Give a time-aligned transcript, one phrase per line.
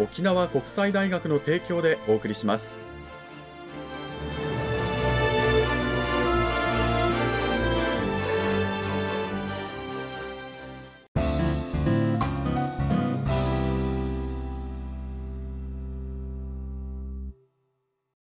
[0.00, 2.78] 沖縄国際大学の提供でお送りします。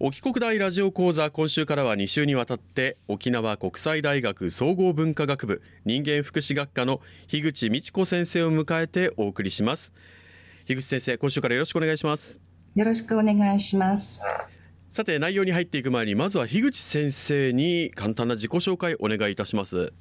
[0.00, 9.92] 沖国大ラジオ講座今週からは2週にわたって沖縄国際大学総合文化学部人間福祉学科の樋口美智子先生を迎えてお送りします。
[10.76, 12.40] 口先生今週からよろしくお願いします。
[12.74, 14.20] よろしくお願いします。
[14.90, 19.92] さて内容に入っていく前にまずは樋口先生に簡単な自己紹介お願いいたします。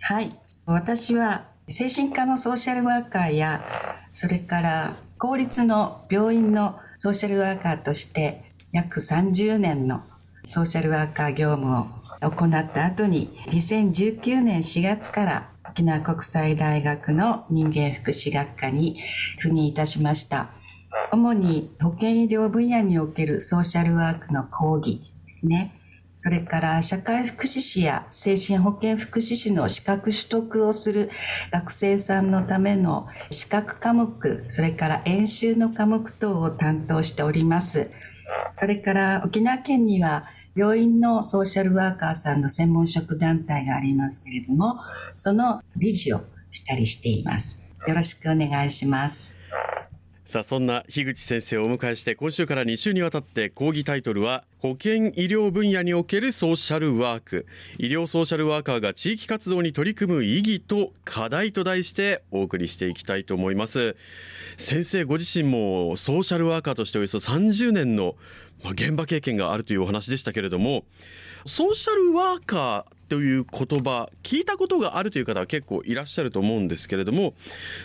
[0.00, 0.30] はい。
[0.66, 3.64] 私は精神科のソーシャルワーカーや
[4.12, 10.02] それから公立の病院のソーシャルワーカーとして約30年の
[10.48, 11.86] ソーシャルワーカー業務を
[12.20, 19.00] 行った後に2019年4月から沖縄国際大学の人間福祉学科に
[19.42, 20.50] 赴任いたしました。
[21.12, 25.72] 主に保健医療分野におけるソーシャルワークの講義ですね。
[26.14, 31.10] それから社会福祉士や精神保健福祉士の資格取得をする
[31.52, 37.90] 学生さんのための資格科目、それから演習の科目等を担当しております。
[38.52, 40.24] それから沖縄県には
[40.56, 44.80] 病院のソーシャルワーカーさんの専門職団体がありますけれども、
[45.14, 47.62] その理事をしたりしています。
[47.86, 49.36] よろしくお願いします。
[50.26, 57.46] さあそんな樋口先生をお迎えして今週から2週にわたって講義タイトルは保健医療分野におけるソーシャルワーク
[57.78, 63.94] 医療ソーシャルワーカーが地域活動に取り組む意義と課題と題してお送りしていきたいと思います
[64.56, 68.16] 先生ご自身もソーシャルワーカーとしておよそ30年の
[68.62, 70.84] まあ現場経験があるというお話でしたけれども
[71.44, 77.34] ソーシャルワーカーという言葉聞いたことがあるという方は結構いらっしゃると思うんですけれども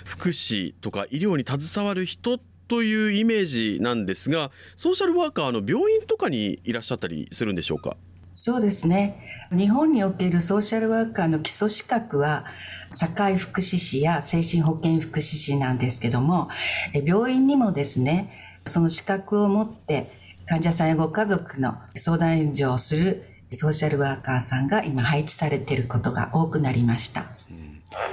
[0.03, 7.97] 福祉とか医療に携わる人というイメージなんですがソーシャルワーカーの病院とかにいらっしゃったりするんでしょうか？
[8.33, 9.49] そうですね。
[9.51, 12.45] 日本におけるソーシャルワーカーの基礎資格は
[12.93, 16.47] 社会福祉士や精神保健福祉士なんですけども
[16.93, 18.31] 病院にもですね
[18.65, 20.20] その資格を持って
[20.51, 23.23] 患者さんやご家族の相談援助をする
[23.53, 27.23] ソーシャルワーカーさんが今配置されていることが多くなりました。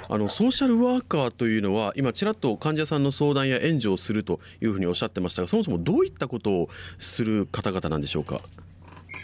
[0.08, 8.40] あのソーシャルワーカーというのは今ちらっと患者さんの相談や援助をするというふうにおっしゃってましたがそもそもどういったことをする方々なんでしょうか？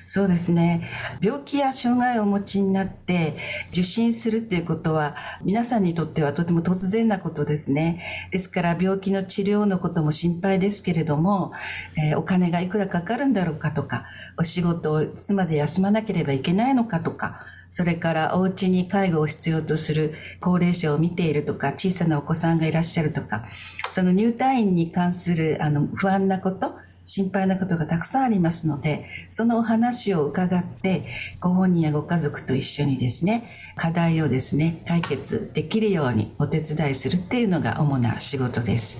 [0.06, 0.88] そうですね。
[1.20, 3.37] 病気や障害をお持ちになって
[3.70, 8.03] 受診するっていうことは皆さんにとってはとても突然なことですね。
[8.31, 11.53] ですから病気の治療のことも心配ですけれども、
[11.97, 14.04] えー、お金がいくらかかるんだろうかとか、
[14.37, 17.41] お仕事をいつまで休まなければいけないのかとか、
[17.71, 23.44] それからお家に介護を必要とする高齢者を見ているとか、小さなお子さんがいらっしゃるとか、
[23.91, 31.06] その入退院に関するあの不安なこと、心配なことがたくさんありますので、そのお話を伺って、
[31.41, 38.98] ご本人やご家族と一緒にですね、課題をですね、解決できるようにお手伝いするっていうのが主な仕事です。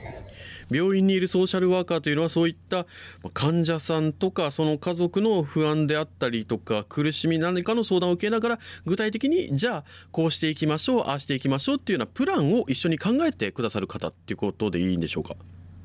[0.71, 2.87] 病院にいるソーシャルワーカーというのはそういった
[3.35, 15.37] 患者さんとかその家族の不安であったりとか苦しみ何かの相談を受けながら具体的にじゃあこうしていきましょうああしていきましょうっていうようなプランを一緒に考えてくださる方っていうことでいいんでしょうか？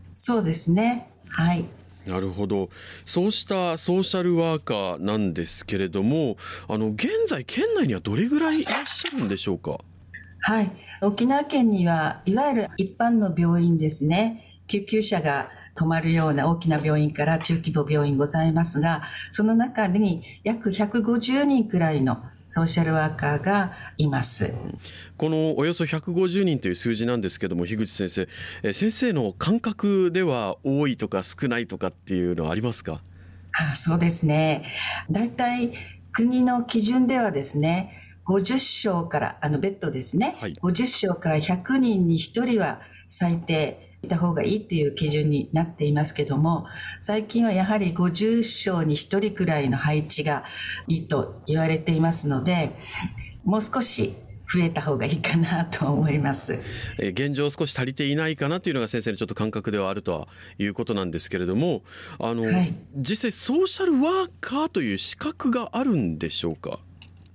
[0.06, 1.10] そうですね。
[1.28, 1.66] はい
[2.06, 2.70] なるほど。
[3.06, 6.38] そうしたソーシャルワーカーなんですけれども
[6.68, 9.80] あの現在県内にはどれぐらいいらっしゃるんでしょうか？
[10.42, 10.72] はい。
[11.02, 14.64] 沖縄県にはいわゆる一般の病院ですね。
[14.68, 24.54] 救急車が止まるような大きな病院から中規模病院ございますがその中に約150人くらいのソーシャルワーカーがいます。
[25.18, 28.28] このおよそ150人という数字なんですけども樋口先生、
[28.64, 33.02] え先生の感覚では多いとか少ないとかっていうのはありますか？
[33.72, 34.66] あそうですね。
[35.12, 35.74] 大体
[36.12, 37.94] 国の基準ではですね、
[38.26, 46.66] 50床から、あのベッドですね、はい、50床から100人に1人は最低いた方がいいっていう基準になっていますけども、
[47.02, 50.44] 最近はやはり50床に1人くらいの配置が
[50.88, 52.72] いいと言われていますので、
[53.44, 54.16] もう少し
[54.52, 56.60] 増えた方がいいかなと思います。
[56.98, 61.84] 現状少し足りていないかなというのが先生のちょっと感覚ではあるとはいうことなんですけれども、
[62.20, 66.80] あの、はい、実際ソーシャルワーカーという資格があるんでしょうか？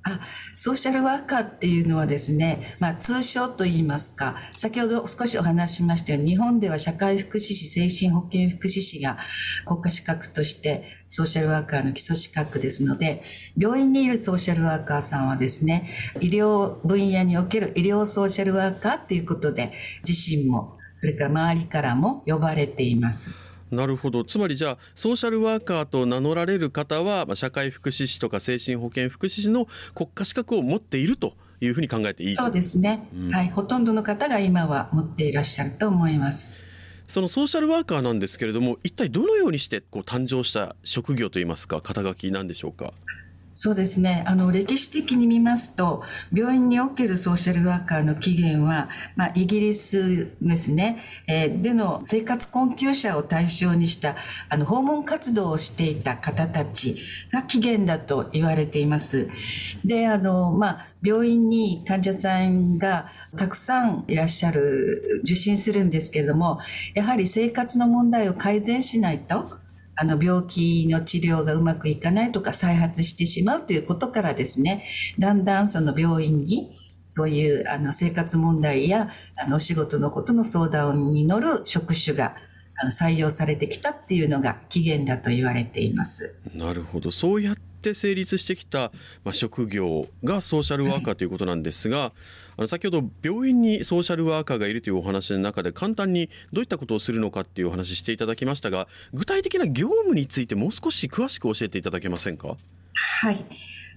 [0.05, 0.21] あ
[0.55, 9.17] ソーシャルワーカーっていうのはですね、まあ、通称といいますか先ほど少しお話ししましたように日本では社会福祉士精神保健福祉士が
[9.65, 13.23] 国家資格としてソーシャルワーカーの基礎資格ですので
[13.57, 15.89] 病院にいるソーシャルワーカーさんはですね
[16.21, 19.73] 医療分野における医療ソーシャルワーカーっていうことで
[20.07, 23.54] 自身もそれから周りからも呼ばれています。
[23.75, 24.25] なるほど。
[24.25, 33.51] つまりじゃあソーシャルワーカーと名乗られる方は、まあ、社会福祉士とか精神保健福祉士の国家資格を持っているというふうに考えていいそうですね、うん、はい。
[33.51, 36.63] ほとんどの方が今は持っていらっしゃると思います。
[37.07, 42.95] そのソーシャルワーカーなんですけれども一体どのようにしてこう誕生した職業といいますか肩書きなんでしょうか？
[43.57, 44.25] そうですね。
[44.27, 46.03] あの、歴史的に見ますと、
[46.33, 50.99] 病院におけるソーシャルワーカーの起源は、まあ、イギリスですね、
[51.29, 54.17] えー、での生活困窮者を対象にした、
[54.49, 56.99] あの、訪問活動をしていた方たち
[57.33, 59.29] が起源だと言われています。
[59.85, 66.59] で、あの、まあ、病院に患者さんがたくさんいらっしゃる、受診するんですけれども、
[66.95, 69.64] やはり生活の問題を改善しないと、
[69.97, 74.85] あの病気の治療がうまくいかないとか再発してしまうということからですね、
[75.19, 76.77] だんだんその病院に
[77.07, 82.37] そういうあの生活問題やあのお仕事のことの相談に乗る職種が
[82.77, 86.35] あの採用されてきたっていうのが起源だと言われています。
[86.55, 87.11] なるほど。
[87.11, 88.91] そうやって成立してきた、
[89.23, 92.13] まあ、職業がソーシャルワーカーということなんですが、はい
[92.57, 102.57] あの先ほど病院にソーシャルワーカーがいるというお話の中で簡単にどういったことをするのかっていうお話していただきましたが具体的な業務についてもう少し詳しく教えていただけませんか？
[102.95, 103.45] はい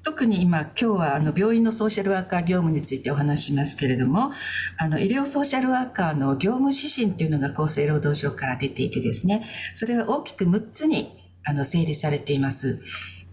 [0.04, 4.32] 特に今今日はあの病院のソーシャルワーカー業務についてお話しますけれども
[4.78, 9.46] あの医療ソーシャルワーカーの業務指針というのが厚生労働省から出ていてですね
[9.76, 11.12] それは大きく6つに
[11.46, 12.82] あの整理されています。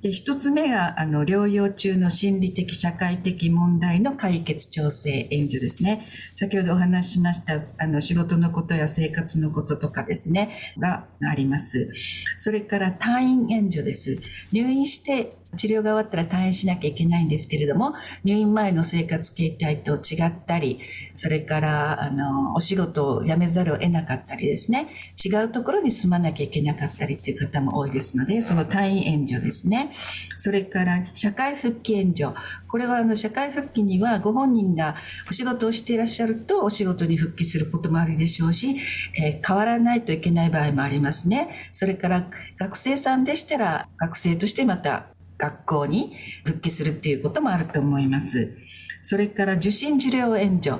[0.04, 6.06] で一つ目があの療養中の心理的社会的問題の解決調整援助ですね。
[6.36, 11.90] 先ほどお話ししましたあの仕事のことや生活のこととかですねがあります。
[12.36, 14.20] それから退院援助です。
[14.52, 20.80] 入院して治療が終わったら退院しなきゃいけないんですけれども、入院前の生活形態と違ったり、
[21.16, 24.88] それから、あの、お仕事を辞めざるを得なかったりですね、
[25.24, 29.92] 違うところに住まなきゃいけなかったりっていう方も多いですので、その退院援助ですね。
[30.36, 32.30] それから、社会復帰援助。
[32.68, 34.96] これは、あの、社会復帰にはご本人が
[35.30, 38.76] お仕事をしていらっしゃると、お仕事に復帰することもあるでしょうし、
[39.22, 41.50] えー、変わらないといけない場合もありますね。
[41.72, 42.28] それから、
[42.58, 46.14] 学生さんでしたら、学生としてまた学校に
[46.44, 48.56] 復帰するっていうこともあると思います。
[49.04, 50.76] それから受診受領援助。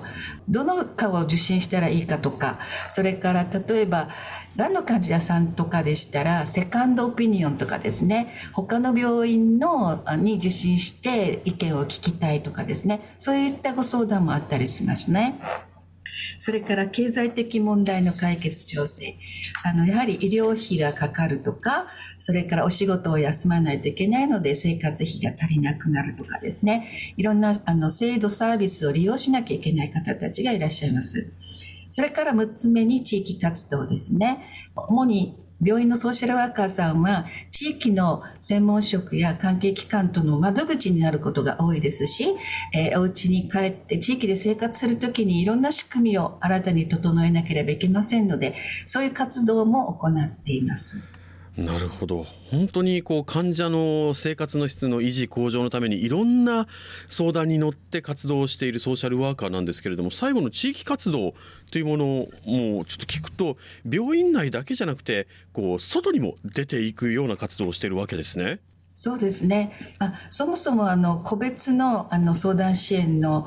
[0.49, 2.59] どの科を受診したらいいかとか、
[2.89, 4.09] それから例えば、
[4.57, 15.39] がんの患者さんとかでしたら、セカンドオピニオンとかですね、他の病院のに受診して意見を聞きたいとかですね、そういったご相談もあったりしますね。
[16.39, 19.17] それから経済的問題の解決調整。
[19.65, 21.87] あの、やはり医療費がかかるとか、
[22.19, 27.15] それからお仕事を休まないといけないので生活費が足りなくなるとかですね。
[27.17, 31.33] いろんな、あの、制度サービスを利用しなきゃいけない方たちがいらっしゃいます。
[31.91, 34.45] それから6つ目に地域活動ですね。
[34.75, 42.27] 主に病院のソーシャルワーカーさんは地域の専門職や関係機関との窓口になることが多いですし、
[42.75, 48.55] えー、お家に帰って地域で生活するときにいろんな仕組みを新たに整えなければいけませんので、
[48.87, 51.09] そういう活動も行っています。
[51.57, 56.67] なるほど本当にこう患者の生活の質の維持向上のためにいろんな
[57.09, 61.35] 相談に乗って活動しているソーシャルワーカーなんですけれども最後の地域活動
[61.71, 63.57] というものをもうちょっと聞くと
[63.89, 68.59] 病院内だけじゃなくてこう外にも出ていくような活動をしているわけですね。
[68.97, 69.73] そうですね。
[69.99, 73.45] あそもそもあの個別のあの相談支援の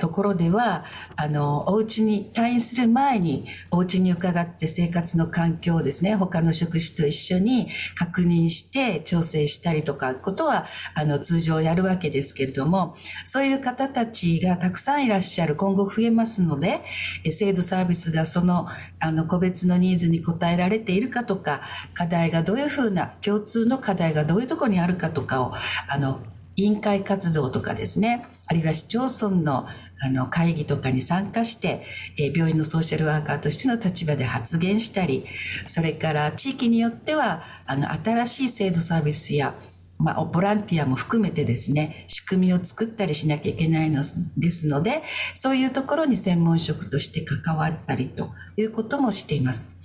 [0.00, 16.82] ところでは、あのお家に退院する前にお家に伺って生活の環境をですね、他の職種と一緒に確認して調整したりとかことはあの通常やるわけですけれども、そういう方たちがたくさんいらっしゃる、今後増えますので、
[17.30, 18.66] 制度サービスがその
[18.98, 21.60] あの個別のニーズに応えられているかとか、
[21.94, 25.52] 課題がどういうふうな共通の課題がどういうところにあるるかとかを、
[25.88, 26.20] あの、
[26.56, 29.68] 委員会活動とかですね、あるいは市町村の
[30.00, 31.82] あの会議とかに参加して、
[32.18, 35.24] え、病院のソーシャルワーカーとしての立場で発言したり、
[35.66, 39.54] それから地域によっては、あの、新しい制度サービスや、
[39.98, 44.04] まあ、ボランティアも含めてですね、仕組みを作ったりしなきゃいけないの
[44.36, 45.02] ですので、
[45.34, 49.77] そういうところに専門職として関わったりということもしています。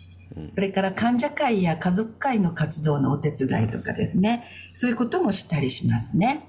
[0.50, 6.48] それから患者会や家族会の活動のお手伝いとかですね、そういうこともしたりしますね。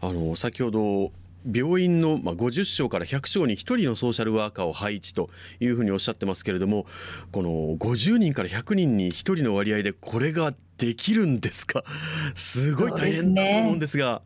[0.00, 1.12] あの先ほど
[1.50, 6.86] 病院の50床から100床に1人のソーシャルワーカーを配置というふうにおっしゃってますけれども
[7.32, 11.84] この50人から100人に1人の割合でこれができるんですか？
[12.34, 14.22] すごい大変だと思うんですが。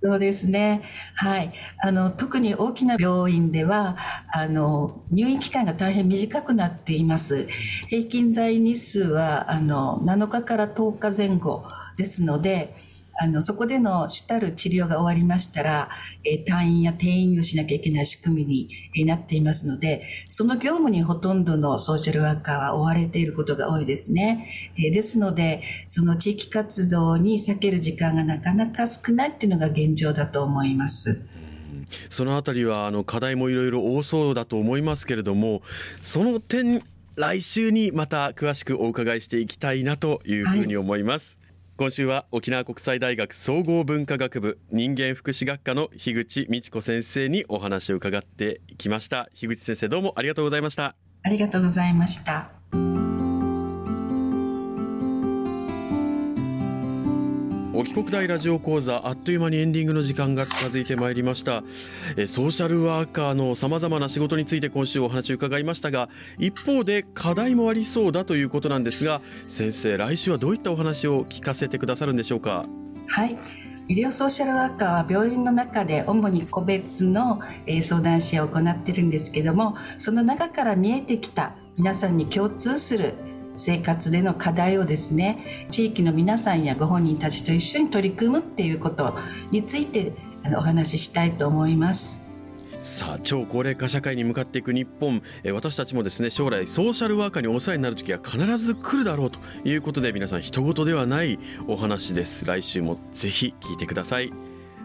[0.00, 0.82] そうですね。
[1.16, 1.52] はい。
[1.82, 3.96] あの、特に大きな病院では、
[4.32, 7.48] あの、入院期間が大変短くなっています。
[7.88, 11.64] 平均在日数は、あの、7日から10日前後
[11.96, 12.76] ですので、
[13.20, 15.90] あの、そこでの主たる治療が終わりましたら、
[16.24, 24.72] えー、退院や転院をしなきゃいけない仕組みになっていますので、その業務にほとんどのソーシャルワーカーは追われていることが多いですね。
[24.78, 31.20] えー、ですので、その地域活動に避ける時間がなかなか少ないっていうのが現状だと思います。
[32.08, 35.62] そのあたりはあの課題もいろいろ多そうだと思いますけれども、
[36.02, 36.84] その点
[37.16, 41.30] 来週にまた詳しくお伺いしていきたいなというふうに思います。
[41.30, 41.37] はい
[41.78, 49.30] 今週は沖縄国際大学総合文化学部人間福祉学科の樋口美智子先生にお話を伺ってきました。
[49.32, 50.96] 樋口先生どうもありがとうございました。
[51.22, 52.57] ありがとうございました。
[57.78, 61.62] 沖国大ラジオ講座あっという間にエンディングの時間が近づいてまいりました。
[62.16, 66.08] えソーシャルワーカーのさまざまな仕事について今週お話を伺いましたが
[66.40, 72.66] 一方で課題もありそうだということなんですが先生来週はどういったお話を聞かせてくださるんでしょうか？
[73.06, 73.38] はい。
[73.86, 77.40] 医療ソーシャルワーカーは病院の中で主に個別の
[77.80, 83.14] 相談支援を行っているんですけどもその中から見えてきた皆さんに共通する
[83.58, 89.14] 生活での課題をですね地域の皆さんやご本人たちと一緒に取り組むっていうこと
[89.50, 90.12] について
[90.56, 92.28] お話ししたいと思います。
[92.80, 95.22] さあ超高齢化社会に向かっていく日本。
[95.42, 102.44] え私たちもですね将来ソーシャルワーカーにお世話になる時は必ず来るだろうということで皆さん人事ではないお話です。
[102.44, 104.32] 来週もぜひ聞いてください。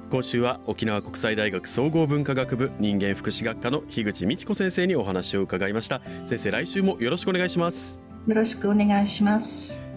[0.09, 6.01] 今週は沖縄国際大学総合文化学部人間福祉学科の樋口美智子先生にお話を伺いました。
[6.25, 8.02] 先生来週もよろしくお願いします。
[8.27, 9.92] よろしくお願いします。